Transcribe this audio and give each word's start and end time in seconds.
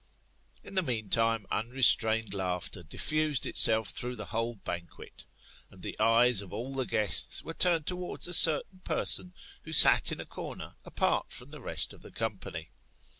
In 0.63 0.73
the 0.73 0.81
meantime 0.81 1.45
unrestrained 1.51 2.33
laughter 2.33 2.81
diffused 2.81 3.45
itself 3.45 3.89
through 3.89 4.15
the 4.15 4.25
whole 4.25 4.55
banquet; 4.55 5.27
and 5.69 5.83
the 5.83 5.95
eyes 5.99 6.41
of 6.41 6.51
all 6.51 6.73
the 6.73 6.87
guests 6.87 7.43
were 7.43 7.53
turned 7.53 7.85
towards 7.85 8.27
a 8.27 8.33
certain 8.33 8.79
person 8.79 9.35
who 9.61 9.71
sat 9.73 10.11
in 10.11 10.19
a 10.19 10.25
corner 10.25 10.75
apart 10.85 11.31
from 11.31 11.51
the 11.51 11.61
rest 11.61 11.93
of 11.93 12.01
the 12.01 12.09
company. 12.09 12.71